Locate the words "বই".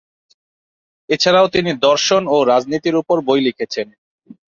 3.27-3.39